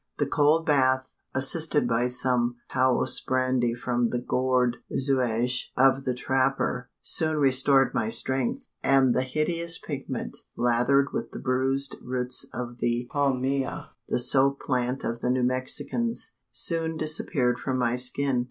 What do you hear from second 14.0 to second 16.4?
the soap plant of the New Mexicans,